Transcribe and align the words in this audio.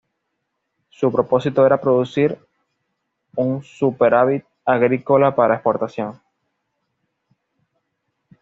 Su 0.89 1.11
propósito 1.11 1.63
era 1.63 1.79
producir 1.79 2.39
un 3.35 3.61
superávit 3.63 4.43
agrícola 4.65 5.35
para 5.35 5.53
exportación. 5.53 6.19